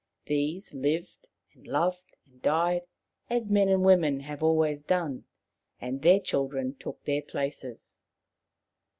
These 0.25 0.73
lived 0.73 1.27
and 1.53 1.67
loved 1.67 2.15
and 2.25 2.41
died, 2.41 2.87
as 3.29 3.51
men 3.51 3.69
and 3.69 3.83
women 3.85 4.21
have 4.21 4.41
always 4.41 4.81
done, 4.81 5.25
and 5.79 6.01
their 6.01 6.19
children 6.19 6.73
took 6.73 7.03
their 7.03 7.21
places. 7.21 7.99